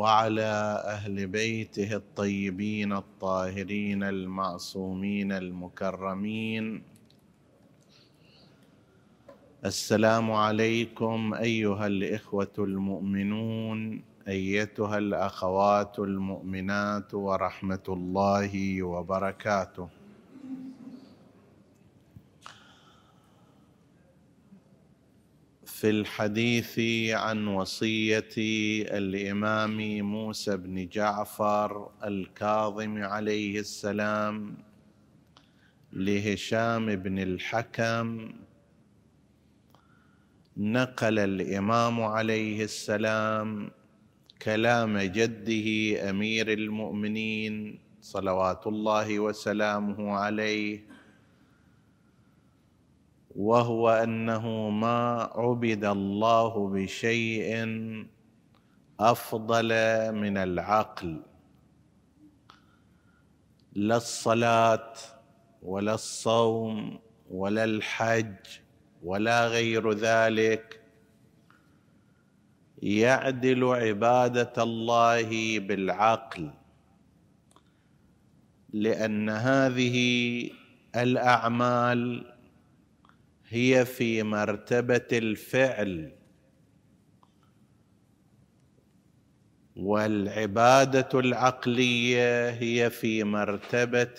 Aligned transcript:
وعلى 0.00 0.52
أهل 0.96 1.26
بيته 1.26 1.96
الطيبين 1.96 2.92
الطاهرين 2.92 4.02
المعصومين 4.02 5.32
المكرمين. 5.32 6.82
السلام 9.64 10.32
عليكم 10.32 11.34
أيها 11.34 11.86
الإخوة 11.86 12.56
المؤمنون 12.58 14.02
أيتها 14.28 14.98
الأخوات 14.98 15.98
المؤمنات 15.98 17.14
ورحمة 17.14 17.86
الله 17.88 18.82
وبركاته. 18.82 19.99
في 25.80 25.90
الحديث 25.90 26.78
عن 27.14 27.46
وصية 27.46 28.34
الإمام 28.98 30.00
موسى 30.00 30.56
بن 30.56 30.88
جعفر 30.88 31.90
الكاظم 32.04 33.02
عليه 33.02 33.60
السلام 33.60 34.56
لهشام 35.92 36.96
بن 36.96 37.18
الحكم. 37.18 38.32
نقل 40.56 41.18
الإمام 41.18 42.02
عليه 42.02 42.64
السلام 42.64 43.70
كلام 44.42 44.98
جده 44.98 45.68
أمير 46.10 46.52
المؤمنين 46.52 47.78
صلوات 48.00 48.66
الله 48.66 49.20
وسلامه 49.20 50.12
عليه 50.12 50.84
وهو 53.36 53.90
أنه 53.90 54.70
ما 54.70 55.30
عبد 55.34 55.84
الله 55.84 56.68
بشيء 56.68 57.66
أفضل 59.00 59.68
من 60.12 60.36
العقل. 60.36 61.22
لا 63.72 63.96
الصلاة 63.96 64.92
ولا 65.62 65.94
الصوم 65.94 66.98
ولا 67.30 67.64
الحج 67.64 68.34
ولا 69.02 69.46
غير 69.46 69.92
ذلك 69.92 70.80
يعدل 72.82 73.64
عبادة 73.64 74.62
الله 74.62 75.58
بالعقل 75.58 76.50
لأن 78.72 79.28
هذه 79.30 79.96
الأعمال 80.96 82.32
هي 83.50 83.84
في 83.84 84.22
مرتبة 84.22 85.08
الفعل. 85.12 86.12
والعبادة 89.76 91.20
العقلية 91.20 92.50
هي 92.50 92.90
في 92.90 93.24
مرتبة 93.24 94.18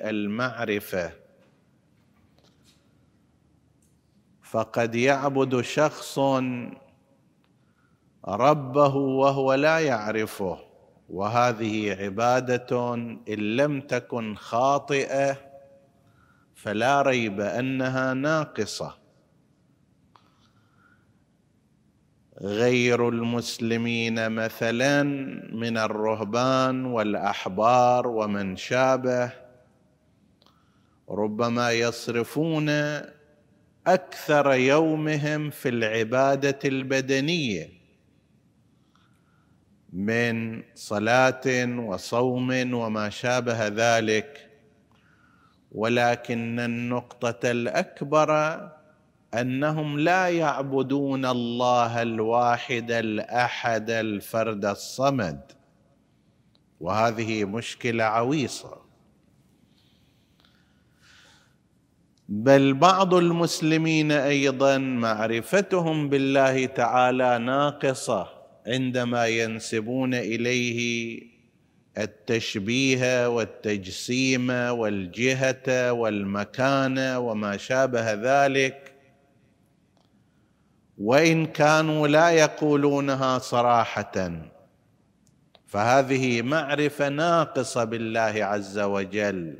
المعرفة. 0.00 1.12
فقد 4.42 4.94
يعبد 4.94 5.60
شخص 5.60 6.18
ربه 8.28 8.96
وهو 8.96 9.54
لا 9.54 9.78
يعرفه 9.78 10.58
وهذه 11.08 12.04
عبادة 12.04 12.94
إن 13.28 13.56
لم 13.56 13.80
تكن 13.80 14.34
خاطئة 14.34 15.49
فلا 16.62 17.02
ريب 17.02 17.40
أنها 17.40 18.14
ناقصة. 18.14 18.96
غير 22.40 23.08
المسلمين 23.08 24.32
مثلا 24.32 25.02
من 25.52 25.78
الرهبان 25.78 26.84
والأحبار 26.84 28.06
ومن 28.06 28.56
شابه. 28.56 29.32
ربما 31.10 31.72
يصرفون 31.72 32.68
أكثر 33.86 34.52
يومهم 34.52 35.50
في 35.50 35.68
العبادة 35.68 36.58
البدنية 36.64 37.68
من 39.92 40.62
صلاة 40.74 41.66
وصوم 41.78 42.74
وما 42.74 43.10
شابه 43.10 43.68
ذلك. 43.68 44.49
ولكن 45.72 46.60
النقطة 46.60 47.50
الأكبر 47.50 48.60
أنهم 49.34 49.98
لا 49.98 50.28
يعبدون 50.28 51.26
الله 51.26 52.02
الواحد 52.02 52.90
الأحد 52.90 53.90
الفرد 53.90 54.64
الصمد. 54.64 55.40
وهذه 56.80 57.44
مشكلة 57.44 58.04
عويصة. 58.04 58.90
بل 62.28 62.74
بعض 62.74 63.14
المسلمين 63.14 64.12
أيضا 64.12 64.78
معرفتهم 64.78 66.08
بالله 66.08 66.66
تعالى 66.66 67.38
ناقصة 67.38 68.28
عندما 68.66 69.26
ينسبون 69.26 70.14
إليه 70.14 71.29
التشبيه 72.02 73.28
والتجسيم 73.28 74.50
والجهة 74.50 75.92
والمكان 75.92 76.98
وما 76.98 77.56
شابه 77.56 78.12
ذلك. 78.12 78.94
وإن 80.98 81.46
كانوا 81.46 82.08
لا 82.08 82.30
يقولونها 82.30 83.38
صراحة 83.38 84.32
فهذه 85.66 86.42
معرفة 86.42 87.08
ناقصة 87.08 87.84
بالله 87.84 88.34
عز 88.44 88.78
وجل. 88.78 89.56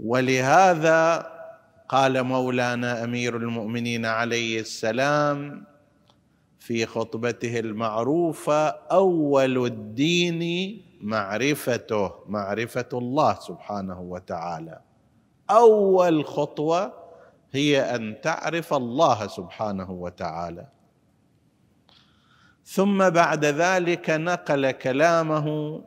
ولهذا 0.00 1.30
قال 1.88 2.22
مولانا 2.22 3.04
أمير 3.04 3.36
المؤمنين 3.36 4.06
عليه 4.06 4.60
السلام 4.60 5.69
في 6.60 6.86
خطبته 6.86 7.58
المعروفة 7.58 8.68
أول 8.68 9.66
الدين 9.66 10.42
معرفته 11.00 12.12
معرفة 12.26 12.88
الله 12.92 13.34
سبحانه 13.34 14.00
وتعالى. 14.00 14.80
أول 15.50 16.24
خطوة 16.24 16.92
هي 17.52 17.94
أن 17.94 18.20
تعرف 18.20 18.74
الله 18.74 19.26
سبحانه 19.26 19.90
وتعالى. 19.90 20.66
ثم 22.64 23.10
بعد 23.10 23.44
ذلك 23.44 24.10
نقل 24.10 24.70
كلامه 24.70 25.80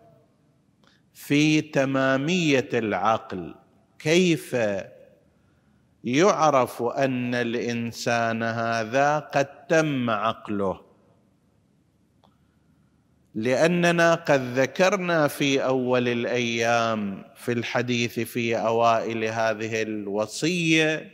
في 1.13 1.61
تمامية 1.61 2.69
العقل. 2.73 3.55
كيف 3.99 4.55
يعرف 6.03 6.81
أن 6.83 7.35
الإنسان 7.35 8.43
هذا 8.43 9.19
قد 9.19 9.67
تم 9.67 10.09
عقله. 10.09 10.81
لأننا 13.35 14.15
قد 14.15 14.41
ذكرنا 14.59 15.27
في 15.27 15.65
أول 15.65 16.07
الأيام 16.07 17.23
في 17.35 17.51
الحديث 17.51 18.19
في 18.19 18.57
أوائل 18.57 19.23
هذه 19.23 19.81
الوصية 19.81 21.11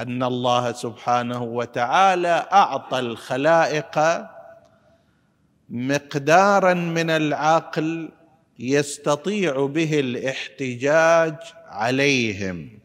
أن 0.00 0.22
الله 0.22 0.72
سبحانه 0.72 1.42
وتعالى 1.42 2.46
أعطى 2.52 2.98
الخلائق 2.98 4.26
مقدارا 5.68 6.74
من 6.74 7.10
العقل 7.10 8.08
يستطيع 8.58 9.66
به 9.66 10.00
الاحتجاج 10.00 11.36
عليهم. 11.66 12.80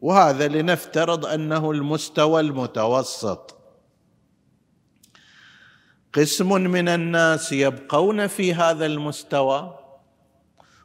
وهذا 0.00 0.48
لنفترض 0.48 1.26
أنه 1.26 1.70
المستوى 1.70 2.40
المتوسط. 2.40 3.56
قسم 6.12 6.52
من 6.52 6.88
الناس 6.88 7.52
يبقون 7.52 8.26
في 8.26 8.54
هذا 8.54 8.86
المستوى 8.86 9.78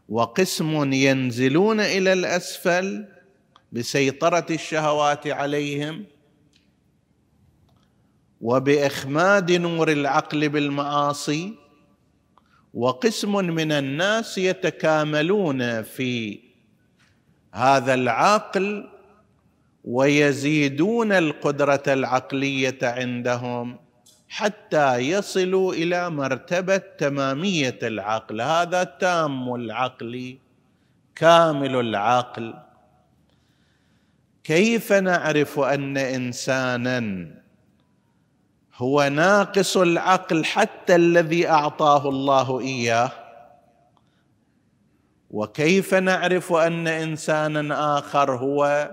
وقسم 0.09 0.93
ينزلون 0.93 1.79
إلى 1.79 2.13
وبإخماد 8.41 9.51
نور 9.51 9.91
العقل 9.91 10.49
بالمعاصي 10.49 11.53
وقسم 12.73 13.35
من 13.35 13.71
الناس 13.71 14.37
يتكاملون 14.37 15.81
في 15.81 16.39
هذا 17.53 17.93
العقل 17.93 18.94
ويزيدون 19.85 21.11
القدرة 21.11 21.83
العقلية 21.87 22.77
عندهم 22.83 23.79
حتى 24.29 24.97
يصلوا 24.97 25.73
إلى 25.73 26.09
مرتبة 26.09 26.77
تمامية 26.77 27.79
العقل. 27.83 28.41
هذا 28.41 28.83
تام 28.83 29.55
العقل 29.55 30.37
كامل 31.15 31.75
العقل. 31.75 32.53
كيف 34.43 34.93
نعرف 34.93 35.59
أن 35.59 35.97
إنسانا 35.97 37.27
هو 38.75 39.07
ناقص 39.07 39.77
العقل 39.77 40.45
حتى 40.45 40.95
الذي 40.95 41.49
أعطاه 41.49 42.09
الله 42.09 42.59
إياه؟ 42.59 43.11
وكيف 45.31 45.93
نعرف 45.93 46.53
أن 46.53 46.87
إنسانا 46.87 47.97
آخر 47.97 48.35
هو 48.35 48.91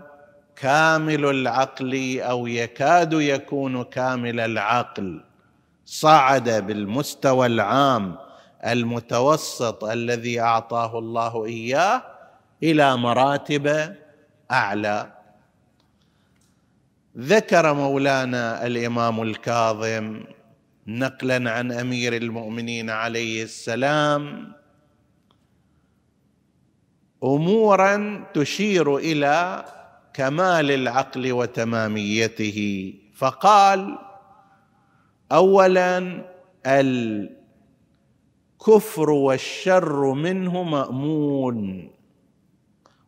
كامل 0.56 1.24
العقل 1.24 2.20
أو 2.20 2.46
يكاد 2.46 3.12
يكون 3.12 3.84
كامل 3.84 4.40
العقل. 4.40 5.24
صعد 5.84 6.48
بالمستوى 6.48 7.46
العام 7.46 8.16
المتوسط 8.66 9.84
الذي 9.84 10.40
أعطاه 10.40 10.98
الله 10.98 11.46
إياه 11.46 12.02
إلى 12.62 12.96
مراتب 12.96 13.96
أعلى. 14.50 15.12
ذكر 17.18 17.74
مولانا 17.74 18.66
الإمام 18.66 19.22
الكاظم 19.22 20.24
نقلا 20.86 21.50
عن 21.50 21.72
أمير 21.72 22.16
المؤمنين 22.16 22.90
عليه 22.90 23.42
السلام 23.42 24.52
امورا 27.24 28.24
تشير 28.34 28.96
إلى 28.96 29.64
كمال 30.14 30.70
العقل 30.70 31.32
وتماميته. 31.32 32.92
فقال 33.14 33.98
اولا 35.32 36.24
الكفر 36.66 37.30
والشر 39.10 40.12
منه 40.12 40.62
مأمون 40.62 41.90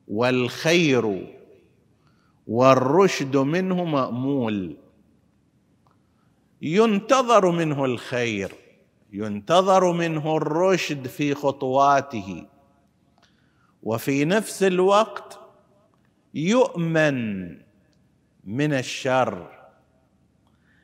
والخير 0.09 1.35
والرشد 2.47 3.37
منه 3.37 3.85
مأمول. 3.85 4.77
ينتظر 6.63 7.51
منه 7.51 7.85
الخير 7.85 8.53
ينتظر 9.13 9.93
منه 9.93 10.37
الرشد 10.37 11.07
في 11.07 11.35
خطواته. 11.35 12.47
وفي 13.83 14.25
نفس 14.25 14.63
الوقت 14.63 15.44
يؤمن 16.35 17.49
من 18.45 18.73
الشر. 18.73 19.51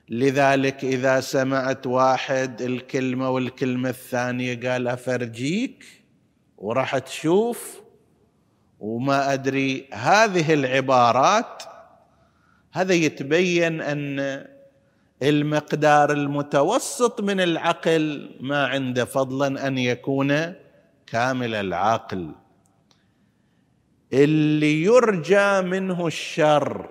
لذلك 0.08 0.84
إذا 0.84 1.20
سمعت 1.20 1.86
واحد 1.86 2.62
الكلمة 2.62 3.30
والكلمة 3.30 3.88
الثانية 3.88 4.70
قال 4.70 4.88
أفرجيك 4.88 5.84
وراح 6.58 6.98
تشوف 6.98 7.80
وما 8.80 9.32
أدري 9.32 9.88
هذه 9.92 10.54
العبارات 10.54 11.62
هذا 12.72 12.94
يتبين 12.94 13.80
أن 13.80 14.46
المقدار 15.22 16.12
المتوسط 16.12 17.20
من 17.20 17.40
العقل 17.40 18.30
ما 18.40 18.66
عنده 18.66 19.04
فضلا 19.04 19.66
أن 19.66 19.78
يكون 19.78 20.54
كامل 21.06 21.54
العقل. 21.54 22.30
اللي 24.12 24.82
يرجى 24.82 25.60
منه 25.60 26.06
الشر 26.06 26.90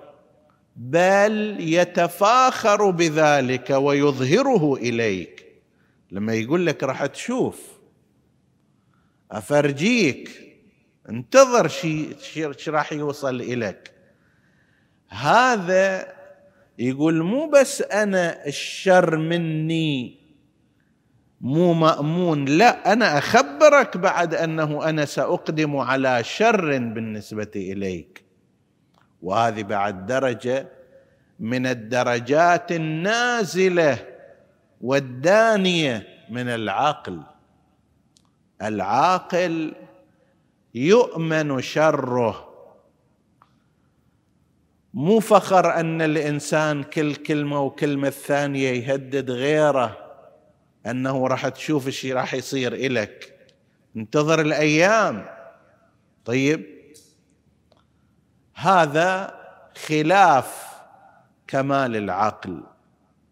بل 0.76 1.56
يتفاخر 1.60 2.90
بذلك 2.90 3.70
ويظهره 3.70 4.74
إليك. 4.74 5.46
لما 6.10 6.34
يقول 6.34 6.66
لك 6.66 6.82
راح 6.82 7.06
تشوف 7.06 7.60
أفرجيك 9.30 10.30
انتظر 11.08 11.68
شيء 11.68 12.16
شي 12.58 12.70
راح 12.70 12.92
يوصل 12.92 13.40
إليك. 13.40 13.90
هذا 15.08 16.12
يقول 16.78 17.22
مو 17.22 17.50
بس 17.50 17.82
أنا 17.82 18.46
الشر 18.46 19.16
مني 19.16 20.19
مو 21.40 21.72
مأمون. 21.72 22.44
لا 22.44 22.92
أنا 22.92 23.18
أخبرك 23.18 23.96
بعد 23.96 24.34
أنه 24.34 24.88
أنا 24.88 25.04
سأقدم 25.04 25.76
على 25.76 26.24
شر 26.24 26.78
بالنسبة 26.78 27.50
إليك. 27.56 28.24
وهذه 29.22 29.62
بعد 29.62 30.06
درجة 30.06 30.68
من 31.40 31.66
الدرجات 31.66 32.72
النازلة 32.72 34.06
والدانية 34.80 36.06
من 36.30 36.48
العقل. 36.48 37.22
العاقل 38.62 39.74
يؤمن 40.74 41.60
شره. 41.60 42.50
مو 44.94 45.20
فخر 45.20 45.80
أن 45.80 46.02
الإنسان 46.02 46.82
كل 46.82 47.14
كلمة 47.14 47.60
وكلمة 47.60 48.08
الثانية 48.08 48.70
يهدد 48.70 49.30
غيره. 49.30 50.09
أنه 50.86 51.26
راح 51.26 51.48
تشوف 51.48 51.88
الشيء 51.88 52.14
راح 52.14 52.34
يصير 52.34 52.72
إلك. 52.72 53.36
انتظر 53.96 54.40
الأيام. 54.40 55.26
طيب. 56.24 56.66
هذا 58.54 59.40
خلاف 59.86 60.66
كمال 61.46 61.96
العقل. 61.96 62.62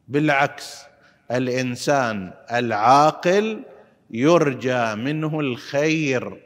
بالعكس 0.09 0.83
الإنسان 1.31 2.33
العاقل 2.53 3.63
يرجى 4.11 4.95
منه 4.95 5.41
الخير 5.41 6.43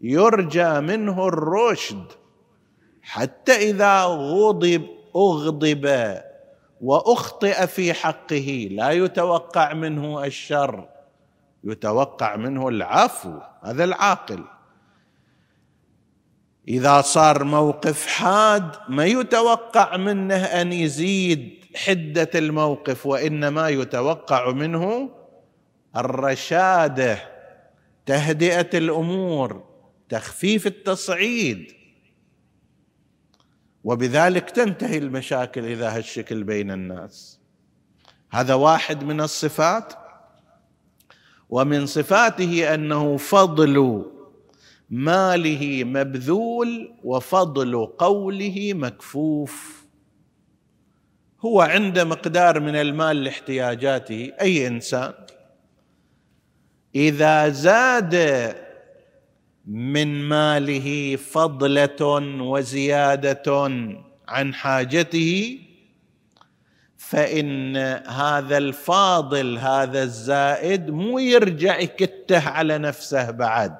يرجى 0.00 0.80
منه 0.80 1.28
الرشد. 1.28 2.04
حتى 3.02 3.52
إذا 3.52 4.02
غضب 4.04 4.86
أغضب. 5.16 6.22
وأخطئ 6.82 7.66
في 7.66 7.94
حقه 7.94 8.68
لا 8.70 8.90
يتوقع 8.90 9.72
منه 9.72 10.24
الشر. 10.24 10.88
يتوقع 11.64 12.36
منه 12.36 12.68
العفو 12.68 13.38
هذا 13.62 13.84
العاقل. 13.84 14.44
إذا 16.68 17.00
صار 17.00 17.44
موقف 17.44 18.06
حاد 18.06 18.76
ما 18.88 19.04
يتوقع 19.04 19.96
منه 19.96 20.44
أن 20.44 20.72
يزيد 20.72 21.64
حدة 21.76 22.30
الموقف 22.34 23.06
وإنما 23.06 23.68
يتوقع 23.68 24.50
منه 24.50 25.10
الرشادة 25.96 27.18
تهدئة 28.06 28.78
الأمور 28.78 29.64
تخفيف 30.08 30.66
التصعيد. 30.66 31.81
وبذلك 33.84 34.50
تنتهي 34.50 34.98
المشاكل 34.98 35.64
إذا 35.64 35.96
هالشكل 35.96 36.44
بين 36.44 36.70
الناس. 36.70 37.40
هذا 38.30 38.54
واحد 38.54 39.04
من 39.04 39.20
الصفات. 39.20 39.92
ومن 41.50 41.86
صفاته 41.86 42.74
أنه 42.74 43.16
فضل 43.16 44.06
ماله 44.90 45.84
مبذول 45.84 46.94
وفضل 47.04 47.86
قوله 47.86 48.72
مكفوف. 48.74 49.84
هو 51.40 51.60
عند 51.60 51.98
مقدار 51.98 52.60
من 52.60 52.76
المال 52.76 53.24
لاحتياجاته 53.24 54.32
أي 54.40 54.66
إنسان. 54.66 55.12
إذا 56.94 57.48
زاد 57.48 58.14
من 59.66 60.28
ماله 60.28 61.16
فضلة 61.16 62.02
وزيادة 62.42 63.52
عن 64.28 64.54
حاجته 64.54 65.58
فإن 66.96 67.76
هذا 68.06 68.58
الفاضل 68.58 69.58
هذا 69.58 70.02
الزائد 70.02 70.90
مو 70.90 71.18
يرجع 71.18 71.78
يكته 71.78 72.48
على 72.48 72.78
نفسه 72.78 73.30
بعد 73.30 73.76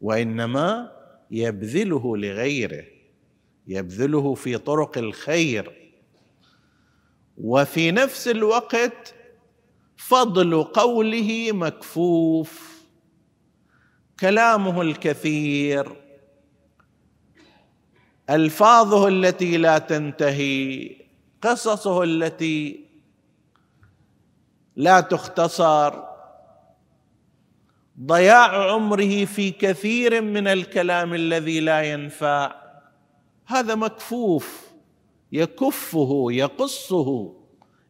وإنما 0.00 0.92
يبذله 1.30 2.16
لغيره 2.16 2.84
يبذله 3.66 4.34
في 4.34 4.58
طرق 4.58 4.98
الخير. 4.98 5.92
وفي 7.36 7.90
نفس 7.90 8.28
الوقت 8.28 9.14
فضل 9.96 10.64
قوله 10.64 11.52
مكفوف. 11.52 12.69
كلامه 14.20 14.82
الكثير. 14.82 15.96
ألفاظه 18.30 19.08
التي 19.08 19.56
لا 19.56 19.78
تنتهي 19.78 20.96
قصصه 21.42 22.02
التي 22.02 22.84
لا 24.76 25.00
تختصر. 25.00 26.02
ضياع 28.00 28.72
عمره 28.72 29.24
في 29.24 29.50
كثير 29.50 30.22
من 30.22 30.46
الكلام 30.46 31.14
الذي 31.14 31.60
لا 31.60 31.82
ينفع. 31.82 32.54
هذا 33.46 33.74
مكفوف. 33.74 34.70
يكفه 35.32 36.26
يقصه 36.30 37.34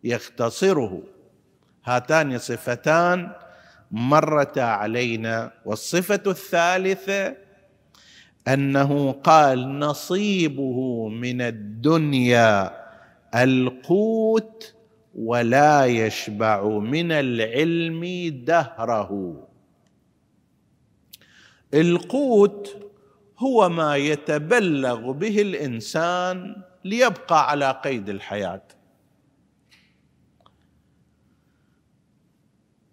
يختصره. 0.05 1.03
هاتان 1.85 2.39
صفتان 2.39 3.33
مرتا 3.91 4.61
علينا 4.61 5.53
والصفة 5.65 6.23
الثالثة 6.27 7.37
أنه 8.49 9.13
قال 9.13 9.79
نصيبه 9.79 11.09
من 11.09 11.41
الدنيا 11.41 12.81
القوت 13.35 14.75
ولا 15.15 15.87
يشبع 15.87 16.69
من 16.69 17.13
العلم 17.13 18.05
دهره. 18.45 19.37
القوت 21.75 22.77
هو 23.39 23.69
ما 23.69 23.97
يتبلغ 23.97 25.13
به 25.13 25.43
الإنسان 25.43 26.57
ليبقى 26.85 27.51
على 27.51 27.81
قيد 27.85 28.09
الحياة. 28.09 28.63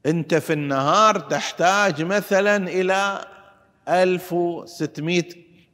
انت 0.07 0.35
في 0.35 0.53
النهار 0.53 1.19
تحتاج 1.19 2.03
مثلا 2.03 2.55
إلى 2.57 3.25
1600 3.89 5.23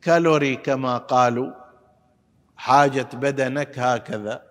كالوري 0.01 0.55
كما 0.55 0.97
قالوا. 0.97 1.51
حاجة 2.57 3.07
بدنك 3.13 3.79
هكذا. 3.79 4.43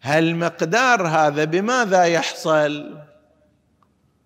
هل 0.00 0.36
مقدار 0.36 1.06
هذا 1.06 1.44
بماذا 1.44 2.04
يحصل؟ 2.04 2.98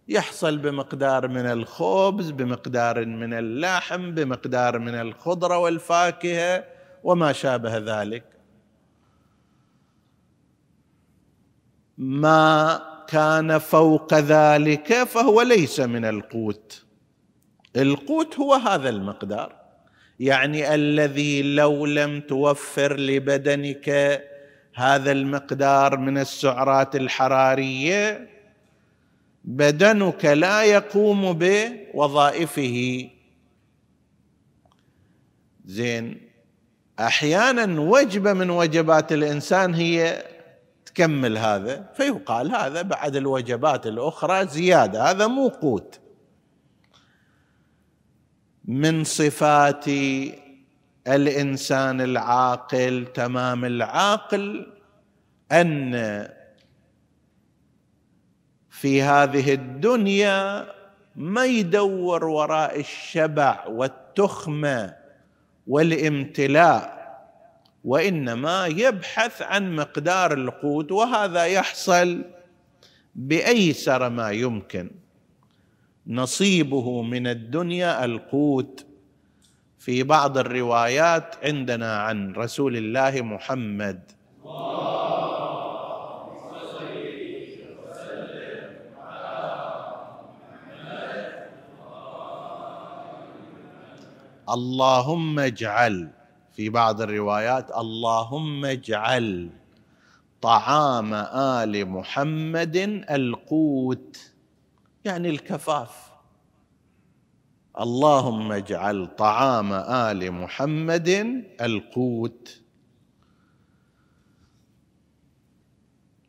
يحصل 0.09 0.59
بمقدار 0.59 1.29
من 1.29 1.47
الخبز 1.47 2.31
بمقدار 2.31 3.07
من 3.07 3.35
اللحم 3.35 4.15
بمقدار 4.15 4.79
من 4.79 4.95
الخضرة 4.95 5.59
والفاكهة 5.59 6.65
وما 7.05 7.33
شابه 7.33 7.79
ذلك. 7.79 8.25
ما 11.99 12.94
كان 13.09 13.59
فوق 13.59 14.15
ذلك 14.15 15.05
فهو 15.05 15.43
ليس 15.43 15.81
من 15.81 16.05
القوت. 16.05 16.85
القوت 17.77 18.39
هو 18.39 18.55
هذا 18.55 18.89
المقدار. 18.89 19.65
يعني 20.21 20.75
الذي 20.75 21.43
لو 21.43 21.87
لم 21.87 22.21
توفر 22.21 22.97
لبدنك 22.97 23.89
هذا 24.75 25.13
المقدار 25.13 25.97
من 25.97 26.19
السعرات 26.19 26.97
الحرارية 26.97 28.29
بدنك 29.45 30.25
لا 30.25 30.63
يقوم 30.63 31.39
بوظائفه. 31.41 33.09
زين 35.65 36.21
أحيانا 37.01 37.81
وجبة 37.81 38.33
من 38.33 38.51
وجبات 38.51 39.13
الإنسان 39.13 39.75
هي 39.75 40.25
تكمل 40.95 41.39
هذا؟ 41.39 41.93
فيقال 41.95 42.55
هذا 42.55 42.83
بعد 42.83 43.17
الوجبات 43.17 43.87
الأخرى 43.87 44.47
زيادة 44.47 45.11
هذا 45.11 45.27
مو 45.27 45.49
قوت. 45.49 46.01
من 48.65 49.05
صفات 49.05 49.85
الإنسان 51.09 52.01
العاقل 52.01 53.07
تمام 53.15 53.65
العاقل 53.65 54.73
أن 55.53 55.93
في 58.71 59.03
هذه 59.03 59.55
الدنيا 59.55 60.67
ما 61.17 61.45
يدور 61.45 62.25
وراء 62.25 62.81
الشبع 62.81 63.67
والتخمة 63.67 64.97
والامتلاء. 65.67 67.04
وإنما 67.85 68.67
يبحث 68.67 69.43
عن 69.43 69.77
مقدار 69.77 70.33
القوت 70.33 70.93
وهذا 70.93 71.45
يحصل 71.45 72.25
بأيسر 73.15 74.09
ما 74.09 74.31
يمكن. 74.31 74.91
نصيبه 76.07 77.03
من 77.03 77.27
الدنيا 77.27 78.05
القوت 78.05 78.87
في 79.79 80.03
بعض 80.03 80.39
الروايات 80.39 81.37
عندنا 81.43 81.99
عن 81.99 82.33
رسول 82.33 82.77
الله 82.77 83.23
محمد. 83.23 84.01
اللهم 94.49 95.39
اجعل 95.39 96.11
في 96.57 96.69
بعض 96.69 97.01
الروايات 97.01 97.71
اللهم 97.71 98.65
اجعل 98.65 99.51
طعام 100.43 101.15
آل 101.15 101.87
محمد 101.89 102.77
القوت 103.11 104.19
يعني 105.05 105.31
الكفاف. 105.31 106.11
اللهم 107.81 108.53
اجعل 108.53 109.07
طعام 109.07 109.73
آل 109.73 110.33
محمد 110.33 111.09
القوت. 111.61 112.61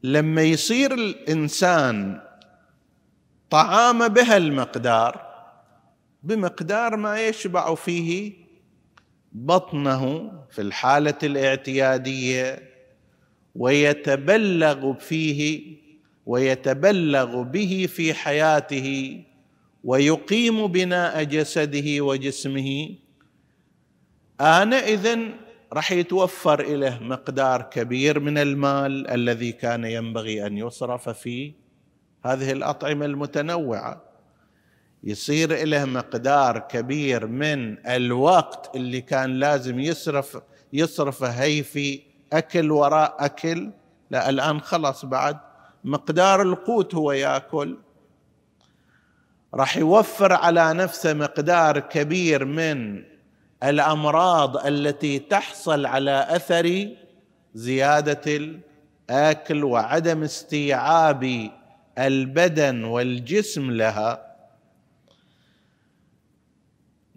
لما 0.03 0.41
يصير 0.41 0.93
الإنسان 0.93 2.21
طعام 3.49 4.07
بهالمقدار 4.07 5.25
بمقدار 6.23 6.97
ما 6.97 7.27
يشبع 7.27 7.75
فيه 7.75 8.44
بطنه 9.35 10.31
في 10.49 10.61
الحالة 10.61 11.17
الاعتيادية 11.23 12.69
ويتبلغ 13.55 14.93
فيه 14.93 15.61
ويتبلغ 16.25 17.41
به 17.41 17.87
في 17.89 18.13
حياته 18.13 19.21
ويقيم 19.83 20.67
بناء 20.67 21.23
جسده 21.23 22.01
وجسمه. 22.01 22.89
آنئذ 24.41 25.19
راح 25.73 25.91
يتوفر 25.91 26.61
له 26.65 27.03
مقدار 27.03 27.61
كبير 27.61 28.19
من 28.19 28.37
المال 28.37 29.07
الذي 29.07 29.51
كان 29.51 29.83
ينبغي 29.83 30.47
أن 30.47 30.57
يصرف 30.57 31.09
في 31.09 31.53
هذه 32.25 32.51
الأطعمة 32.51 33.05
المتنوعة. 33.05 34.14
يصير 35.05 35.65
له 35.65 35.85
مقدار 35.85 36.59
كبير 36.59 37.27
من 37.27 37.87
الوقت 37.87 38.75
اللي 38.75 39.01
كان 39.01 39.39
لازم 39.39 39.79
يصرف 39.79 40.37
يصرفه 40.73 41.27
هي 41.27 41.63
في 41.63 42.01
أكل 42.33 42.71
وراء 42.71 43.15
أكل. 43.19 43.71
لا 44.11 44.29
الآن 44.29 44.61
خلاص 44.61 45.05
بعد. 45.05 45.37
مقدار 45.83 46.41
القوت 46.41 46.95
هو 46.95 47.11
يأكل. 47.11 47.77
راح 49.53 49.77
يوفر 49.77 50.33
على 50.33 50.73
نفسه 50.73 51.13
مقدار 51.13 51.79
كبير 51.79 52.45
من 52.45 53.03
الأمراض 53.63 54.57
التي 54.67 55.19
تحصل 55.19 55.85
على 55.85 56.27
أثر 56.29 56.89
زيادة 57.53 58.21
الأكل 59.09 59.63
وعدم 59.63 60.23
استيعاب 60.23 61.51
البدن 61.97 62.83
والجسم 62.83 63.71
لها. 63.71 64.24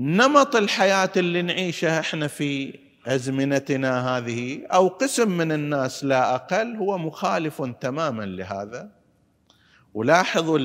نمط 0.01 0.57
الحياة 0.57 1.11
اللي 1.17 1.43
نعيشها 1.43 2.01
إحنا 2.01 2.27
في 2.27 2.79
أزمنتنا 3.07 4.19
هذه 4.19 4.67
أو 4.67 4.89
قسم 4.89 5.31
من 5.31 5.53
الناس 5.53 6.05
لا 6.05 6.35
أقل 6.35 6.77
هو 6.77 6.99
مخالف 6.99 7.63
تماما 7.63 8.23
لهذا. 8.23 8.91
ولاحظوا 9.95 10.59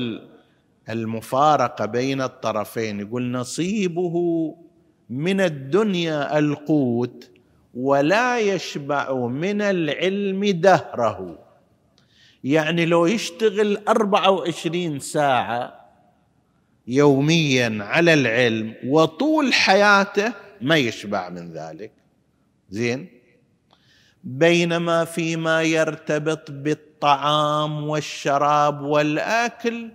المفارقة 0.88 1.84
بين 1.84 2.22
الطرفين. 2.22 3.00
يقول 3.00 3.30
نصيبه 3.30 4.14
من 5.10 5.40
الدنيا 5.40 6.38
القوت 6.38 7.30
ولا 7.74 8.38
يشبع 8.38 9.14
من 9.26 9.62
العلم 9.62 10.44
دهره. 10.44 11.38
يعني 12.44 12.86
لو 12.86 13.06
يشتغل 13.06 13.78
أربعة 13.88 14.30
وعشرين 14.30 14.98
ساعة 14.98 15.83
يوميا 16.86 17.78
على 17.80 18.14
العلم 18.14 18.74
وطول 18.86 19.52
حياته 19.52 20.32
ما 20.60 20.76
يشبع 20.76 21.28
من 21.28 21.52
ذلك. 21.52 21.92
زين؟ 22.70 23.08
بينما 24.24 25.04
فيما 25.04 25.62
يرتبط 25.62 26.50
بالطعام 26.50 27.88
والشراب 27.88 28.80
والأكل 28.80 29.90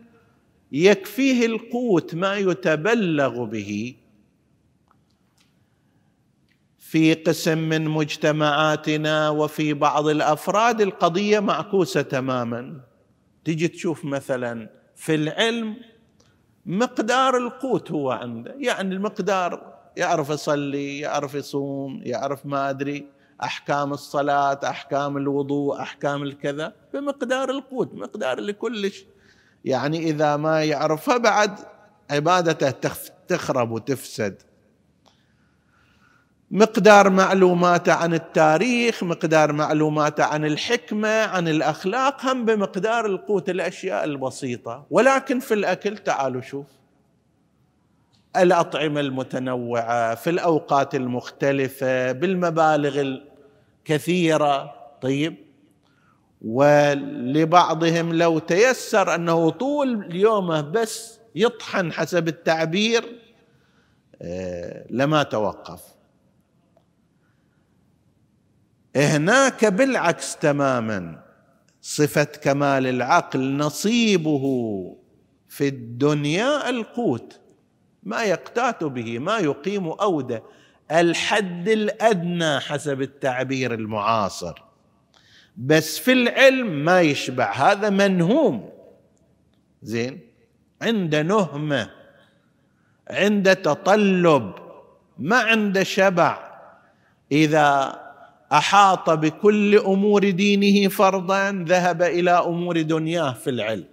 يكفيه 0.72 1.46
القوت 1.46 2.16
ما 2.16 2.36
يتبلغ 2.36 3.44
به. 3.44 3.96
في 6.80 7.14
قسم 7.14 7.58
من 7.58 7.86
مجتمعاتنا 7.86 9.30
وفي 9.30 9.74
بعض 9.74 10.08
الأفراد 10.08 10.82
القضية 10.82 11.40
معكوسة 11.40 12.02
تماما. 12.02 12.82
تجي 13.46 13.68
تشوف 13.68 14.06
مثلا 14.06 14.70
في 14.96 15.16
العلم 15.16 15.76
مقدار 16.70 17.38
القوت 17.38 17.92
هو 17.92 18.12
عنده. 18.12 18.56
يعني 18.58 18.96
المقدار 18.96 19.80
يعرف 19.98 20.30
يصلي 20.30 21.00
يعرف 21.00 21.34
يصوم 21.34 22.02
يعرف 22.04 22.46
ما 22.46 22.70
أدري 22.70 23.08
أحكام 23.44 23.94
الصلاة 23.94 24.60
أحكام 24.64 25.18
الوضوء 25.18 25.82
أحكام 25.82 26.24
الكذا. 26.24 26.74
بمقدار 26.94 27.50
القوت 27.50 27.94
مقدار 27.94 28.38
اللي 28.38 28.54
كلش 28.54 29.06
يعني 29.66 29.98
إذا 29.98 30.38
ما 30.38 30.64
يعرفها 30.64 31.18
بعد 31.18 31.60
عبادته 32.12 32.92
تخرب 33.28 33.72
وتفسد. 33.72 34.42
مقدار 36.52 37.10
معلوماته 37.10 37.94
عن 37.94 38.14
التاريخ 38.14 39.04
مقدار 39.04 39.52
معلوماته 39.52 40.24
عن 40.24 40.46
الحكمة 40.46 41.24
عن 41.24 41.48
الأخلاق 41.48 42.26
هم 42.26 42.46
بمقدار 42.46 43.06
القوت 43.06 43.50
الأشياء 43.50 44.04
البسيطة. 44.04 44.86
ولكن 44.90 45.40
في 45.40 45.54
الأكل 45.54 45.98
تعالوا 45.98 46.42
شوف. 46.42 46.66
الأطعمة 48.38 49.00
المتنوعة 49.00 50.16
في 50.16 50.30
الأوقات 50.30 50.96
المختلفة 50.96 52.12
بالمبالغ 52.12 53.20
الكثيرة. 53.86 54.74
طيب. 55.02 55.36
ولبعضهم 56.42 58.14
لو 58.14 58.40
تيسر 58.40 59.16
أنه 59.16 59.50
طول 59.50 60.16
يومه 60.16 60.62
بس 60.62 61.20
يطحن 61.36 61.92
حسب 61.92 62.28
التعبير 62.28 63.04
آه، 64.22 64.86
لما 64.90 65.24
توقف. 65.24 65.99
هناك 69.00 69.66
بالعكس 69.66 70.36
تماما. 70.36 71.24
صفة 71.82 72.24
كمال 72.24 72.88
العقل 72.88 73.58
نصيبه 73.58 74.46
في 75.50 75.68
الدنيا 75.68 76.70
القوت. 76.70 77.40
ما 78.04 78.24
يقتات 78.24 78.84
به 78.84 79.20
ما 79.20 79.38
يقيم 79.38 79.88
أوده. 79.88 80.44
الحد 80.92 81.70
الأدنى 81.70 82.60
حسب 82.60 83.02
التعبير 83.02 83.74
المعاصر. 83.74 84.62
بس 85.58 85.98
في 85.98 86.12
العلم 86.12 86.86
ما 86.86 87.02
يشبع. 87.02 87.52
هذا 87.54 87.90
منهوم. 87.90 88.70
زين؟ 89.82 90.20
عند 90.82 91.16
نهمة. 91.16 91.92
عند 93.10 93.56
تطلب. 93.56 94.54
ما 95.20 95.38
عند 95.38 95.84
شبع. 95.84 96.50
إذا 97.32 98.00
أحاط 98.52 99.10
بكل 99.10 99.78
أمور 99.78 100.30
دينه 100.30 100.90
فرضا 100.90 101.66
ذهب 101.68 102.02
إلى 102.02 102.32
أمور 102.32 102.82
دنياه 102.82 103.34
في 103.34 103.50
العلم. 103.50 103.86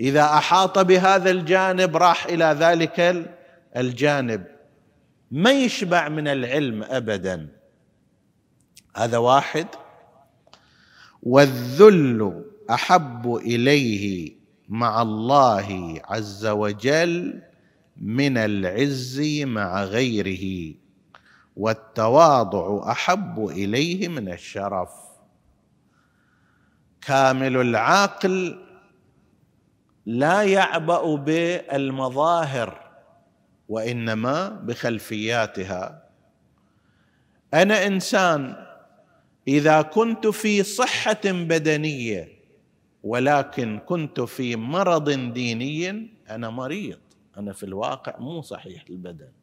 إذا 0.00 0.22
أحاط 0.22 0.78
بهذا 0.78 1.30
الجانب 1.30 1.96
راح 1.96 2.26
إلى 2.26 2.56
ذلك 2.60 3.26
الجانب. 3.76 4.44
ما 5.30 5.50
يشبع 5.50 6.08
من 6.08 6.28
العلم 6.28 6.82
ابدا. 6.82 7.48
هذا 8.96 9.18
واحد. 9.18 9.66
والذل 11.22 12.44
أحب 12.70 13.34
إليه 13.34 14.32
مع 14.68 15.02
الله 15.02 16.00
عز 16.04 16.46
وجل 16.46 17.42
من 17.96 18.36
العز 18.36 19.20
مع 19.44 19.84
غيره. 19.84 20.74
والتواضع 21.60 22.90
أحب 22.90 23.46
إليه 23.46 24.08
من 24.08 24.32
الشرف. 24.32 24.90
كامل 27.00 27.56
العاقل 27.56 28.58
لا 30.06 30.42
يعبأ 30.42 31.14
بالمظاهر 31.14 32.90
وإنما 33.68 34.48
بخلفياتها. 34.48 36.08
أنا 37.54 37.86
إنسان 37.86 38.66
إذا 39.48 39.82
كنت 39.82 40.26
في 40.26 40.62
صحة 40.62 41.20
بدنية 41.24 42.28
ولكن 43.02 43.78
كنت 43.86 44.20
في 44.20 44.56
مرض 44.56 45.10
ديني 45.10 46.10
أنا 46.30 46.50
مريض. 46.50 46.98
أنا 47.36 47.52
في 47.52 47.62
الواقع 47.62 48.18
مو 48.18 48.42
صحيح 48.42 48.84
البدن. 48.90 49.39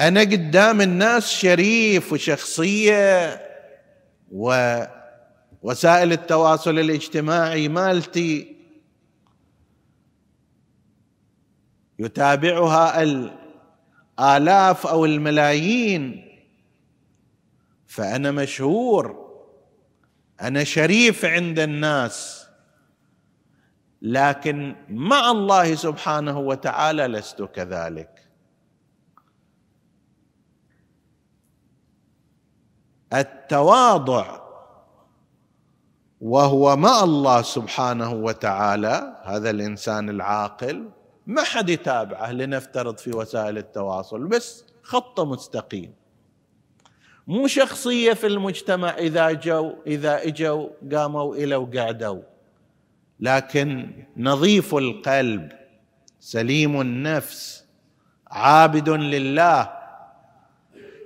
أنا 0.00 0.20
قدام 0.20 0.80
الناس 0.80 1.30
شريف 1.30 2.12
وشخصية 2.12 3.40
ووسائل 4.32 6.12
التواصل 6.12 6.78
الاجتماعي 6.78 7.68
مالتي 7.68 8.56
يتابعها 11.98 13.02
الآلاف 13.02 14.86
أو 14.86 15.04
الملايين. 15.04 16.28
فأنا 17.86 18.30
مشهور. 18.30 19.28
أنا 20.40 20.64
شريف 20.64 21.24
عند 21.24 21.58
الناس. 21.58 22.46
لكن 24.02 24.76
مع 24.88 25.30
الله 25.30 25.74
سبحانه 25.74 26.38
وتعالى 26.38 27.06
لست 27.06 27.42
كذلك. 27.42 28.17
التواضع 33.14 34.40
وهو 36.20 36.76
مع 36.76 37.04
الله 37.04 37.42
سبحانه 37.42 38.12
وتعالى 38.12 39.22
هذا 39.24 39.50
الإنسان 39.50 40.10
العاقل 40.10 40.88
ما 41.26 41.42
حد 41.42 41.68
يتابعه 41.68 42.32
لنفترض 42.32 42.98
في 42.98 43.10
وسائل 43.16 43.58
التواصل 43.58 44.24
بس 44.26 44.64
خط 44.82 45.20
مستقيم. 45.20 45.94
مو 47.26 47.46
شخصية 47.46 48.12
في 48.12 48.26
المجتمع 48.26 48.90
إذا 48.90 49.32
جو 49.32 49.74
إذا 49.86 50.26
إجوا 50.26 50.68
قاموا 50.92 51.34
إلى 51.34 51.56
وقعدوا. 51.56 52.22
لكن 53.20 53.90
نظيف 54.16 54.74
القلب 54.74 55.52
سليم 56.20 56.80
النفس 56.80 57.64
عابد 58.30 58.88
لله 58.88 59.77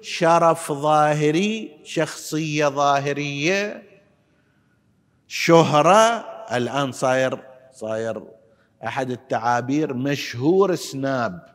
شرف 0.03 0.73
ظاهري 0.73 1.81
شخصية 1.85 2.69
ظاهرية 2.69 3.83
شهرة 5.27 6.25
الآن 6.57 6.93
صاير 6.93 7.45
صاير 7.73 8.23
أحد 8.87 9.11
التعابير 9.11 9.95
مشهور 9.95 10.75
سناب. 10.75 11.47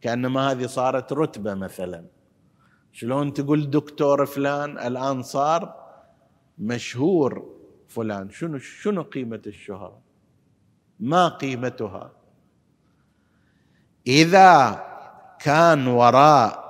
كأنما 0.00 0.50
هذه 0.50 0.66
صارت 0.66 1.12
رتبة 1.12 1.54
مثلا. 1.54 2.04
شلون 2.92 3.32
تقول 3.32 3.70
دكتور 3.70 4.26
فلان 4.26 4.78
الآن 4.78 5.22
صار 5.22 5.74
مشهور 6.58 7.56
فلان؟ 7.88 8.30
شنو 8.30 8.58
شنو 8.58 9.02
قيمة 9.02 9.42
الشهرة؟ 9.46 10.00
ما 11.00 11.28
قيمتها. 11.28 12.12
إذا 14.06 14.84
كان 15.40 15.86
وراء 15.86 16.61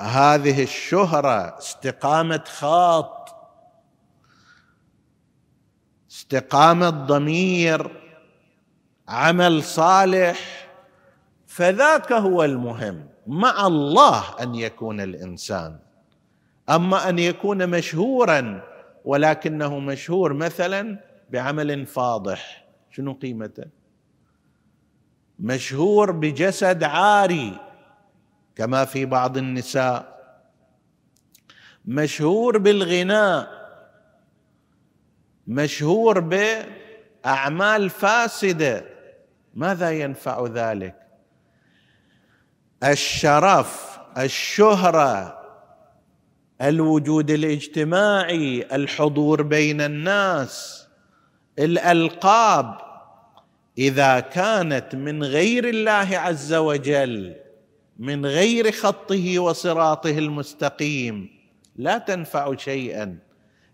هذه 0.00 0.62
الشهرة 0.62 1.58
استقامة 1.58 2.44
خاط 2.46 3.34
استقامة 6.10 6.90
ضمير 6.90 7.90
عمل 9.08 9.62
صالح 9.62 10.68
فذاك 11.46 12.12
هو 12.12 12.44
المهم. 12.44 13.06
مع 13.26 13.66
الله 13.66 14.42
أن 14.42 14.54
يكون 14.54 15.00
الإنسان. 15.00 15.78
أما 16.70 17.08
أن 17.08 17.18
يكون 17.18 17.66
مشهورا 17.70 18.62
ولكنه 19.04 19.78
مشهور 19.78 20.32
مثلا 20.32 20.98
بعمل 21.30 21.86
فاضح 21.86 22.64
شنو 22.90 23.12
قيمته؟ 23.12 23.64
مشهور 25.38 26.10
بجسد 26.10 26.84
عاري. 26.84 27.71
كما 28.56 28.84
في 28.84 29.04
بعض 29.04 29.36
النساء. 29.36 30.12
مشهور 31.84 32.58
بالغناء 32.58 33.62
مشهور 35.46 36.20
بأعمال 36.20 37.90
فاسدة. 37.90 38.84
ماذا 39.54 39.90
ينفع 39.90 40.46
ذلك؟ 40.46 40.94
الشرف 42.84 43.98
الشهرة 44.18 45.42
الوجود 46.62 47.30
الاجتماعي 47.30 48.66
الحضور 48.72 49.42
بين 49.42 49.80
الناس 49.80 50.86
الألقاب. 51.58 52.78
إذا 53.78 54.20
كانت 54.20 54.94
من 54.94 55.24
غير 55.24 55.68
الله 55.68 56.18
عز 56.18 56.54
وجل 56.54 57.41
من 58.02 58.26
غير 58.26 58.72
خطه 58.72 59.38
وصراطه 59.38 60.18
المستقيم. 60.18 61.30
لا 61.76 61.98
تنفع 61.98 62.56
شيئا. 62.56 63.18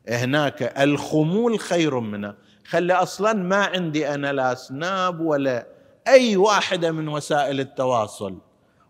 هناك 0.08 0.62
الخمول 0.62 1.58
خير 1.58 2.00
منه. 2.00 2.34
خلي 2.66 2.92
أصلا 2.92 3.32
ما 3.32 3.56
عندي 3.56 4.14
أنا 4.14 4.32
لا 4.32 4.54
سناب 4.54 5.20
ولا 5.20 5.66
أي 6.08 6.36
واحدة 6.36 6.92
من 6.92 7.08
وسائل 7.08 7.60
التواصل. 7.60 8.38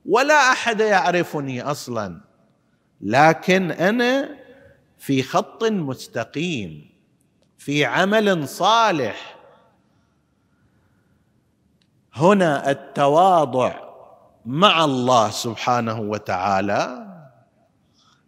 ولا 0.07 0.53
أحد 0.53 0.81
يعرفني 0.81 1.63
أصلا. 1.63 2.21
لكن 3.01 3.71
أنا 3.71 4.29
في 4.99 5.23
خط 5.23 5.65
مستقيم. 5.65 6.91
في 7.59 7.85
عمل 7.85 8.49
صالح. 8.49 9.37
هنا 12.15 12.71
التواضع. 12.71 13.88
مع 14.47 14.85
الله 14.85 15.31
سبحانه 15.31 16.01
وتعالى 16.01 17.09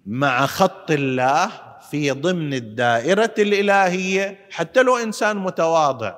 مع 0.07 0.47
خط 0.47 0.91
الله 0.91 1.51
في 1.91 2.11
ضمن 2.11 2.55
الدائرة 2.55 3.35
الإلهية. 3.39 4.39
حتى 4.51 4.83
لو 4.83 4.97
إنسان 4.97 5.37
متواضع 5.37 6.15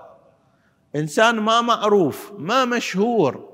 إنسان 0.97 1.35
ما 1.35 1.61
معروف 1.61 2.33
ما 2.39 2.65
مشهور 2.65 3.53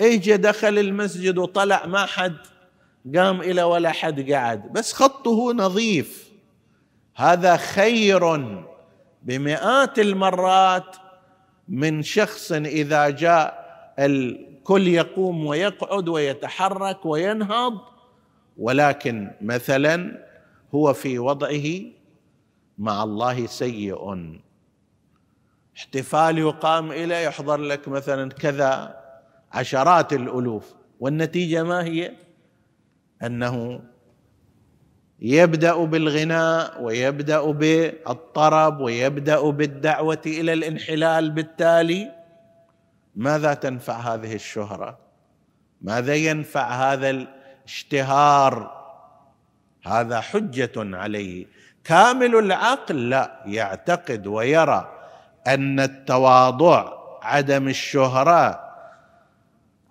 اجى 0.00 0.36
دخل 0.36 0.78
المسجد 0.78 1.38
وطلع 1.38 1.86
ما 1.86 2.06
حد 2.06 2.36
قام 3.16 3.40
إلى 3.40 3.62
ولا 3.62 3.92
حد 3.92 4.32
قعد. 4.32 4.72
بس 4.72 4.92
خطه 4.92 5.52
نظيف. 5.52 6.30
هذا 7.16 7.56
خير 7.56 8.36
بمئات 9.22 9.98
المرات 9.98 10.96
من 11.68 12.02
شخص 12.02 12.52
إذا 12.52 13.10
جاء 13.10 13.65
الكل 13.98 14.88
يقوم 14.88 15.46
ويقعد 15.46 16.08
ويتحرك 16.08 17.06
وينهض 17.06 17.72
ولكن 18.58 19.30
مثلا 19.40 20.26
هو 20.74 20.92
في 20.92 21.18
وضعه 21.18 21.66
مع 22.78 23.02
الله 23.02 23.46
سيء. 23.46 24.32
احتفال 25.76 26.38
يقام 26.38 26.92
اليه 26.92 27.16
يحضر 27.16 27.60
لك 27.60 27.88
مثلا 27.88 28.30
كذا 28.30 29.00
عشرات 29.52 30.12
الألوف 30.12 30.74
والنتيجة 31.00 31.62
ما 31.62 31.84
هي؟ 31.84 32.12
أنه 33.22 33.80
يبدأ 35.20 35.84
بالغناء 35.84 36.82
ويبدأ 36.82 37.50
بالطرب 37.50 38.80
ويبدأ 38.80 39.50
بالدعوة 39.50 40.22
إلى 40.26 40.52
الانحلال 40.52 41.30
بالتالي. 41.30 42.15
ماذا 43.16 43.54
تنفع 43.54 44.14
هذه 44.14 44.34
الشهرة؟ 44.34 44.98
ماذا 45.82 46.14
ينفع 46.14 46.92
هذا 46.92 47.10
الاشتهار؟ 47.10 48.76
هذا 49.86 50.20
حجة 50.20 50.72
عليه. 50.76 51.46
كامل 51.84 52.36
العقل 52.36 53.10
لا 53.10 53.42
يعتقد 53.46 54.26
ويرى 54.26 54.92
أن 55.46 55.80
التواضع 55.80 56.92
عدم 57.22 57.68
الشهرة 57.68 58.66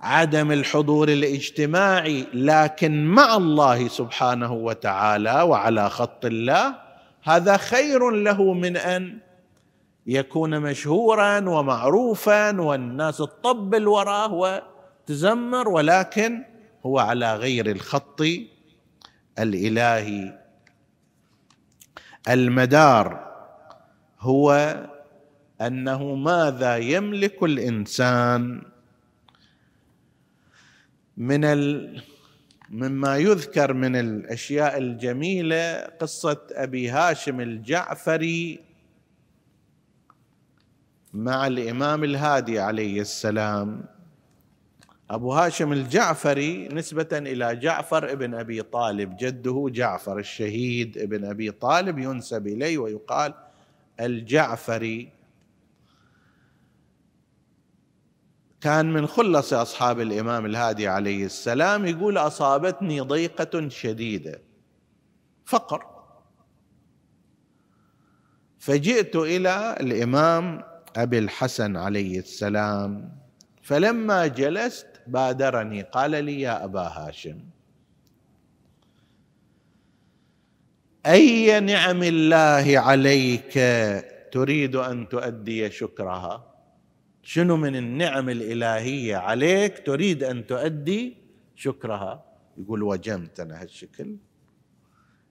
عدم 0.02 0.52
الحضور 0.52 1.10
الاجتماعي 1.10 2.28
لكن 2.34 3.06
مع 3.06 3.36
الله 3.36 3.88
سبحانه 3.88 4.54
وتعالى 4.54 5.42
وعلى 5.42 5.90
خط 5.90 6.26
الله 6.26 6.76
هذا 7.24 7.58
خير 7.58 8.10
له 8.10 8.54
من 8.54 8.78
أن 8.78 9.18
يكون 10.08 10.60
مشهورا 10.60 11.50
ومعروفا 11.50 12.62
والناس 12.62 13.18
تطبل 13.18 13.88
وراه 13.88 14.34
وتزمر 14.34 15.70
ولكن 15.70 16.44
هو 16.86 17.00
على 17.00 17.36
غير 17.36 17.72
الخط 17.72 18.22
الإلهي. 19.40 20.40
المدار 22.30 23.26
هو 24.20 24.76
أنه 25.62 26.16
ماذا 26.16 26.78
يملك 26.78 27.44
الإنسان 27.44 28.62
من 31.18 31.46
ال... 31.46 32.02
مما 32.70 33.18
يذكر 33.18 33.74
من 33.74 33.96
الأشياء 33.96 34.78
الجميلة 34.78 35.80
قصة 35.80 36.42
أبي 36.52 36.90
هاشم 36.90 37.42
الجعفري 37.42 38.60
مع 41.16 41.48
الإمام 41.48 42.04
الهادي 42.04 42.60
عليه 42.60 43.02
السلام. 43.02 43.86
أبو 45.10 45.34
هاشم 45.34 45.74
الجعفري 45.74 46.68
نسبة 46.68 47.08
إلى 47.12 47.56
جعفر 47.56 48.12
ابن 48.12 48.34
أبي 48.34 48.62
طالب 48.62 49.18
جده 49.18 49.68
جعفر 49.70 50.20
الشهيد 50.20 50.98
ابن 50.98 51.26
أبي 51.26 51.52
طالب 51.52 52.00
ينسب 52.00 52.48
إليه 52.48 52.78
ويقال 52.78 53.34
الجعفري. 54.00 55.10
كان 58.62 58.94
من 58.94 59.08
خلص 59.08 59.54
أصحاب 59.54 60.00
الإمام 60.00 60.46
الهادي 60.46 60.88
عليه 60.88 61.26
السلام 61.26 61.86
يقول 61.86 62.18
أصابتني 62.18 63.02
ضيقة 63.02 63.70
شديدة 63.70 64.42
فقر. 65.46 65.86
فجئت 68.60 69.16
إلى 69.16 69.78
الإمام 69.80 70.75
أبي 70.96 71.20
الحسن 71.20 71.78
عليه 71.78 72.20
السلام 72.20 73.12
فلما 73.62 74.28
جلست 74.28 74.88
بادرني 75.08 75.82
قال 75.82 76.12
لي 76.12 76.42
يا 76.42 76.64
أبا 76.64 76.82
هاشم 76.82 77.40
أي 81.06 81.60
نعم 81.60 82.04
الله 82.04 82.80
عليك 82.80 83.54
تريد 84.32 84.76
أن 84.76 85.10
تؤدي 85.10 85.72
شكرها؟ 85.72 86.52
شنو 87.24 87.58
من 87.58 87.76
النعم 87.76 88.30
الإلهية 88.30 89.16
عليك 89.18 89.86
تريد 89.86 90.24
أن 90.24 90.48
تؤدي 90.48 91.18
شكرها؟ 91.56 92.26
يقول 92.58 92.84
وجمت 92.84 93.40
أنا 93.40 93.62
هالشكل 93.62 94.16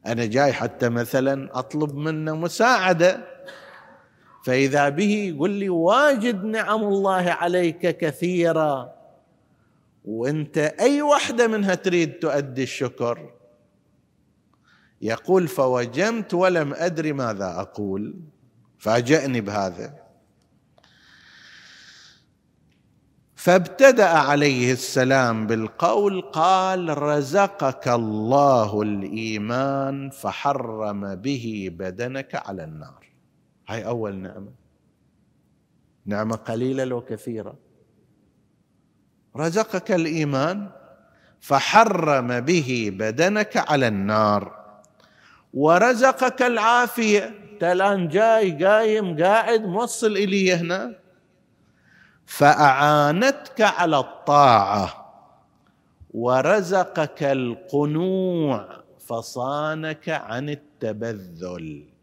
أنا 0.06 0.26
جاي 0.26 0.52
حتى 0.52 0.88
مثلا 0.88 1.58
أطلب 1.58 1.94
منه 1.94 2.36
مساعدة. 2.36 3.33
فإذا 4.44 4.88
به 4.88 5.32
يقول 5.34 5.50
لي 5.50 5.68
واجد 5.68 6.44
نعم 6.44 6.84
الله 6.84 7.30
عليك 7.30 7.98
كثيره 7.98 8.94
وأنت 10.04 10.58
أي 10.58 11.02
وحده 11.02 11.46
منها 11.46 11.74
تريد 11.74 12.12
تؤدي 12.12 12.62
الشكر؟ 12.62 13.30
يقول 15.02 15.48
فوجمت 15.48 16.34
ولم 16.34 16.74
ادري 16.74 17.12
ماذا 17.12 17.60
أقول. 17.60 18.14
فاجأني 18.78 19.40
بهذا. 19.40 19.94
فابتدأ 23.34 24.08
عليه 24.08 24.72
السلام 24.72 25.46
بالقول 25.46 26.20
قال 26.20 26.98
رزقك 27.02 27.88
الله 27.88 28.82
الإيمان 28.82 30.10
فحرم 30.10 31.14
به 31.14 31.68
بدنك 31.72 32.34
على 32.34 32.64
النار. 32.64 33.03
هاي 33.68 33.86
أول 33.86 34.14
نعمة. 34.14 34.52
نعمة 36.06 36.36
قليلة 36.36 36.84
لو 36.84 37.00
كثيرة. 37.00 37.54
رزقك 39.36 39.92
الإيمان 39.92 40.70
فحرم 41.40 42.40
به 42.40 42.90
بدنك 42.98 43.56
على 43.56 43.88
النار. 43.88 44.64
ورزقك 45.54 46.42
العافية 46.42 47.44
الان 47.62 48.08
جاي 48.08 48.64
قايم 48.64 49.22
قاعد 49.22 49.60
موصل 49.60 50.16
إلي 50.16 50.54
هنا. 50.54 50.94
فأعانتك 52.26 53.60
على 53.60 53.98
الطاعة. 53.98 55.04
ورزقك 56.14 57.22
القنوع 57.22 58.68
فصانك 58.98 60.08
عن 60.08 60.48
التبذل. 60.50 61.93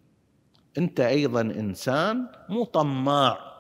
أنت 0.78 1.00
أيضا 1.00 1.42
إنسان 1.42 2.28
مو 2.50 2.64
طماع 2.64 3.52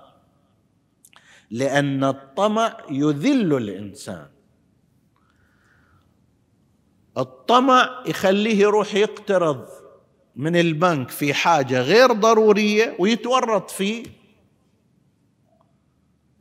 لأن 1.51 2.03
الطمع 2.03 2.77
يذل 2.89 3.57
الإنسان. 3.57 4.27
الطمع 7.17 8.03
يخليه 8.07 8.59
يروح 8.59 8.95
يقترض 8.95 9.67
من 10.35 10.55
البنك 10.55 11.09
في 11.09 11.33
حاجة 11.33 11.81
غير 11.81 12.11
ضرورية 12.11 12.95
ويتورط 12.99 13.71
في 13.71 14.05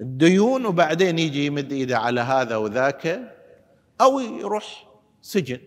الديون 0.01 0.67
وبعدين 0.67 1.19
يجي 1.19 1.47
يمد 1.47 1.73
إيده 1.73 1.99
على 1.99 2.21
هذا 2.21 2.57
وذاك 2.57 3.35
أو 4.01 4.21
يروح 4.21 4.89
سجن. 5.23 5.61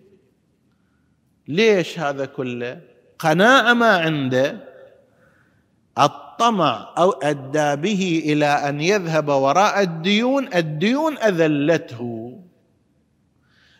ليش 1.47 1.99
هذا 1.99 2.25
كله؟ 2.25 2.81
قناعة 3.19 3.73
ما 3.73 3.97
عنده 3.97 4.72
الطمع 5.99 6.93
أو 6.97 7.11
أدى 7.11 7.75
به 7.75 8.23
إلى 8.25 8.45
أن 8.45 8.81
يذهب 8.81 9.27
وراء 9.27 9.81
الديون 9.81 10.53
الديون 10.53 11.17
أذلته. 11.17 12.39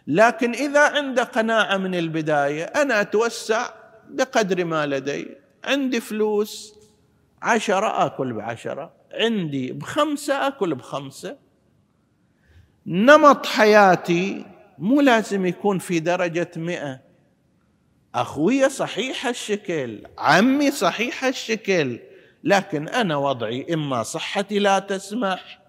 لكن 0.07 0.51
إذا 0.51 0.79
عنده 0.79 1.23
قناعة 1.23 1.77
من 1.77 1.95
البداية 1.95 2.63
أنا 2.63 3.01
أتوسع 3.01 3.69
بقدر 4.09 4.65
ما 4.65 4.85
لدي. 4.85 5.27
عندي 5.63 5.99
فلوس 5.99 6.75
عشرة 7.41 8.05
آكل 8.05 8.33
بعشرة. 8.33 8.93
عندي 9.13 9.71
بخمسة 9.71 10.47
آكل 10.47 10.75
بخمسة. 10.75 11.37
نمط 12.87 13.45
حياتي 13.45 14.45
مو 14.77 15.01
لازم 15.01 15.45
يكون 15.45 15.79
في 15.79 15.99
درجة 15.99 16.51
مئة. 16.55 16.99
أخوي 18.15 18.69
صحيح 18.69 19.27
الشكل 19.27 20.03
عمي 20.17 20.71
صحيح 20.71 21.23
الشكل 21.23 21.99
لكن 22.43 22.87
أنا 22.87 23.17
وضعي 23.17 23.73
إما 23.73 24.03
صحتي 24.03 24.59
لا 24.59 24.79
تسمح 24.79 25.59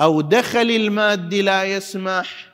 أو 0.00 0.20
دخلي 0.20 0.76
المادي 0.76 1.42
لا 1.42 1.64
يسمح 1.64 2.52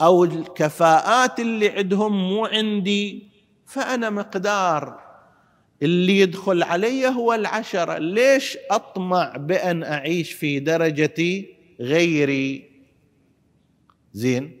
أو 0.00 0.24
الكفاءات 0.24 1.40
اللي 1.40 1.68
عندهم 1.68 2.28
مو 2.28 2.46
عندي 2.46 3.28
فأنا 3.66 4.10
مقدار 4.10 5.00
اللي 5.82 6.20
يدخل 6.20 6.62
علي 6.62 7.06
هو 7.06 7.32
العشرة. 7.34 7.98
ليش 7.98 8.58
أطمع 8.70 9.36
بأن 9.36 9.82
أعيش 9.82 10.32
في 10.32 10.58
درجة 10.58 11.44
غيري؟ 11.80 12.70
زين؟ 14.12 14.59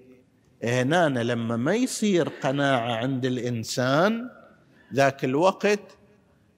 هنا 0.64 1.08
لما 1.08 1.56
ما 1.56 1.74
يصير 1.74 2.28
قناعة 2.28 2.92
عند 2.92 3.26
الإنسان 3.26 4.30
ذاك 4.94 5.24
الوقت 5.24 5.80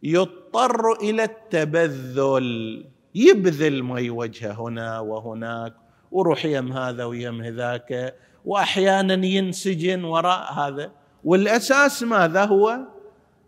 يضطر 0.02 0.92
إلى 0.92 1.24
التبذل. 1.24 2.84
يبذل 3.14 3.82
ما 3.82 4.10
وجهه 4.10 4.52
هنا 4.52 5.00
وهناك 5.00 5.74
وروح 6.12 6.44
يم 6.44 6.72
هذا 6.72 7.04
ويم 7.04 7.44
ذاك 7.44 8.14
واحيانا 8.44 9.26
ينسجن 9.26 10.04
وراء 10.04 10.52
هذا. 10.52 10.90
والأساس 11.24 12.02
ماذا 12.02 12.44
هو؟ 12.44 12.78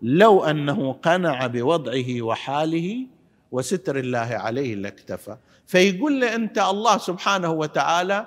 لو 0.03 0.45
أنه 0.45 0.93
قنع 0.93 1.47
بوضعه 1.47 2.23
وحاله 2.23 3.07
وستر 3.53 3.99
الله 3.99 4.19
عليه 4.19 4.75
لاكتفى. 4.75 5.37
فيقول 5.67 6.21
له 6.21 6.35
أنت 6.35 6.59
الله 6.59 6.99
سبحانه 6.99 7.51
وتعالى 7.51 8.27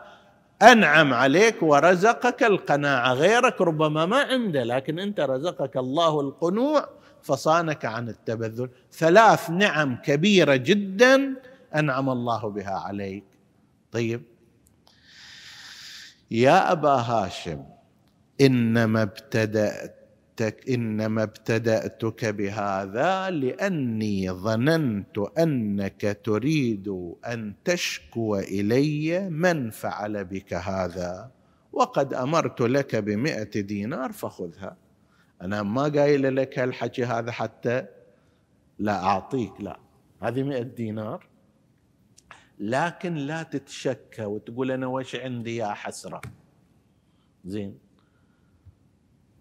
أنعم 0.62 1.13
عليك 1.13 1.63
ورزقك 1.63 2.43
القناعة 2.43 3.13
غيرك 3.13 3.62
ربما 3.62 4.06
ما 4.06 4.17
عنده 4.17 4.63
لكن 4.63 5.00
أنت 5.00 5.20
رزقك 5.20 5.78
الله 5.78 6.22
القنوع 6.22 6.89
فصانك 7.22 7.86
عن 7.86 8.10
التبذل. 8.10 8.70
ثلاث 8.91 9.50
نعم 9.50 9.96
كبيرة 9.96 10.56
جدا 10.56 11.34
أنعم 11.76 12.10
الله 12.10 12.50
بها 12.50 12.74
عليك. 12.74 13.24
طيب. 13.91 14.22
يا 16.32 16.72
أبا 16.72 16.89
هاشم 16.89 17.63
إنما 18.41 19.04
ابتداتك 20.41 20.69
إنما 20.69 21.23
ابتدأتك 21.23 22.26
بهذا 22.26 23.30
لأني 23.30 24.32
ظننت 24.32 25.17
أنك 25.17 26.19
تريد 26.23 26.88
أن 27.26 27.54
تشكو 27.65 28.38
إلي 28.38 29.30
من 29.30 29.69
فعل 29.69 30.26
بك 30.26 30.54
هذا 30.54 31.32
وقد 31.73 32.13
أمرت 32.13 32.62
لك 32.62 32.95
بمائه 32.95 33.62
دينار 33.62 34.12
فخذها. 34.12 34.78
أنا 35.41 35.63
ما 35.63 35.84
قايل 35.84 36.36
لك 36.36 36.60
هالحكي 36.60 37.06
هذا 37.06 37.32
حتى 37.32 37.86
لا 38.80 39.04
أعطيك 39.04 39.62
لا. 39.62 39.80
هذه 40.21 40.43
مئة 40.43 40.62
دينار. 40.62 41.28
لكن 42.60 43.15
لا 43.15 43.43
تتشكى 43.43 44.26
وتقول 44.26 44.71
أنا 44.71 44.88
وش 44.88 45.15
عندي 45.15 45.56
يا 45.56 45.73
حسرة. 45.73 46.21
زين. 47.45 47.87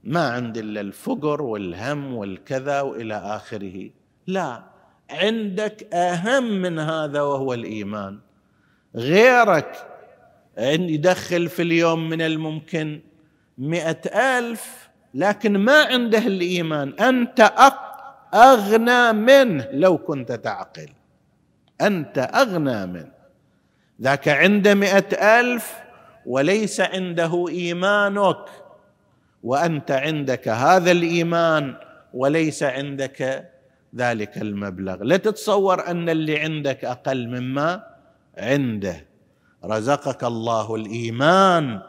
ما 0.07 0.31
عندي 0.31 0.61
إلا 0.61 0.81
الفقر 0.81 1.43
والهم 1.43 2.15
والكذا 2.15 2.81
وإلى 2.81 3.15
آخره. 3.15 3.91
لا 4.27 4.63
عندك 5.11 5.95
أهم 5.95 6.45
من 6.45 6.79
هذا 6.79 7.21
وهو 7.21 7.55
الإيمان. 7.55 8.19
غيرك 8.97 9.87
يدخل 10.59 11.49
في 11.49 11.63
اليوم 11.63 12.09
من 12.09 12.23
الممكن 12.23 13.01
مئة 13.59 14.01
ألف 14.39 14.89
لكن 15.15 15.59
ما 15.59 15.83
عنده 15.83 16.19
الإيمان. 16.19 16.93
أنت 16.93 17.53
أغنى 18.35 19.13
منه 19.13 19.69
لو 19.73 19.99
كنت 19.99 20.33
تعقل. 20.33 20.89
أنت 21.81 22.19
أغنى 22.19 22.87
منه. 22.87 23.13
ذاك 24.03 24.29
عنده 24.29 24.75
مئة 24.75 25.41
ألف 25.41 25.75
وليس 26.27 26.81
عنده 26.81 27.49
إيمانك. 27.49 28.66
وأنت 29.47 29.91
عندك 29.91 30.49
هذا 30.49 30.91
الإيمان 30.91 31.75
وليس 32.15 32.63
عندك 32.63 33.51
ذلك 33.97 34.39
المبلغ. 34.39 35.03
لا 35.03 35.17
تتصور 35.17 35.87
أن 35.87 36.09
اللي 36.09 36.39
عندك 36.39 36.85
أقل 36.85 37.29
مما 37.29 37.83
عنده. 38.39 39.07
رزقك 39.65 40.25
الله 40.25 40.75
الإيمان 40.75 41.81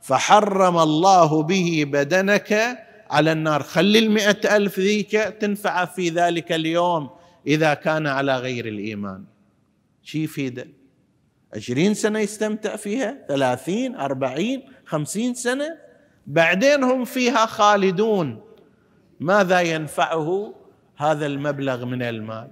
فحرم 0.00 0.78
الله 0.78 1.42
به 1.42 1.84
بدنك 1.86 2.78
على 3.10 3.32
النار. 3.32 3.62
خلي 3.62 3.98
المئة 3.98 4.56
ألف 4.56 4.78
ذيك 4.78 5.12
تنفع 5.12 5.84
في 5.84 6.08
ذلك 6.08 6.52
اليوم 6.52 7.10
إذا 7.46 7.74
كان 7.74 8.06
على 8.06 8.36
غير 8.36 8.66
الإيمان. 8.66 9.24
شي 10.02 10.24
يفيده 10.24 10.66
عشرين 11.54 11.94
سنة 11.94 12.18
يستمتع 12.18 12.76
فيها؟ 12.76 13.24
ثلاثين؟ 13.28 13.94
أربعين؟ 13.96 14.62
خمسين 14.86 15.34
سنة؟ 15.34 15.87
بعدين 16.28 16.84
هم 16.84 17.04
فيها 17.04 17.46
خالدون. 17.46 18.40
ماذا 19.20 19.60
ينفعه 19.60 20.54
هذا 20.96 21.26
المبلغ 21.26 21.84
من 21.84 22.02
المال؟ 22.02 22.50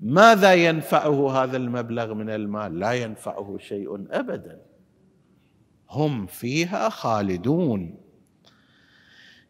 ماذا 0.00 0.54
ينفعه 0.54 1.42
هذا 1.42 1.56
المبلغ 1.56 2.14
من 2.14 2.30
المال؟ 2.30 2.78
لا 2.78 2.92
ينفعه 2.92 3.58
شيء 3.60 4.06
ابدا. 4.10 4.58
هم 5.90 6.26
فيها 6.26 6.88
خالدون. 6.88 7.94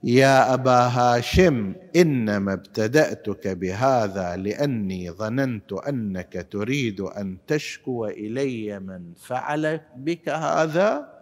يا 0.04 0.54
أبا 0.54 0.80
هاشم 0.86 1.74
إنما 1.96 2.52
ابتدأتك 2.52 3.48
بهذا 3.48 4.36
لأني 4.36 5.10
ظننت 5.10 5.72
أنك 5.72 6.46
تريد 6.50 7.00
أن 7.00 7.38
تشكو 7.46 8.06
إلي 8.06 8.80
من 8.80 9.14
فعل 9.14 9.80
بك 9.96 10.28
هذا. 10.28 11.17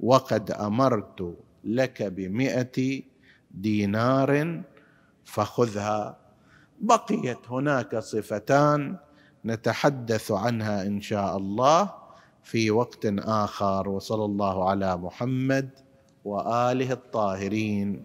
وقد 0.00 0.50
أمرت 0.50 1.36
لك 1.64 2.02
بمئة 2.02 3.02
دينار 3.50 4.62
فخذها. 5.24 6.18
بقيت 6.80 7.38
هناك 7.50 7.98
صفتان 7.98 8.96
نتحدث 9.44 10.32
عنها 10.32 10.82
إن 10.86 11.00
شاء 11.00 11.36
الله 11.36 11.94
في 12.42 12.70
وقت 12.70 13.06
آخر 13.18 13.88
وصلى 13.88 14.24
الله 14.24 14.70
على 14.70 14.96
محمد 14.96 15.70
وآله 16.24 16.92
الطاهرين. 16.92 18.04